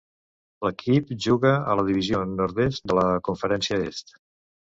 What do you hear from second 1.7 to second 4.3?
a la Divisió Nord-est de la Conferència Est.